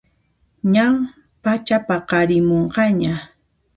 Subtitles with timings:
[0.73, 0.93] Ñan
[1.43, 3.13] pachapaqarimunqaña